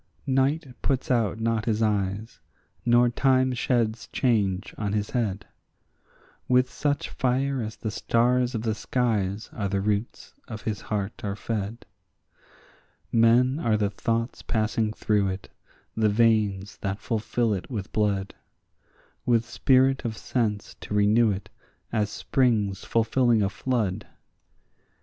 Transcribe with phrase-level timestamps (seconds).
[0.25, 2.39] Night puts out not his eyes,
[2.83, 5.45] nor time sheds change on his head;
[6.47, 11.23] With such fire as the stars of the skies are the roots of his heart
[11.23, 11.85] are fed.
[13.11, 15.49] Men are the thoughts passing through it,
[15.95, 18.33] the veins that fulfil it with blood,
[19.27, 21.51] With spirit of sense to renew it
[21.91, 24.07] as springs fulfilling a flood.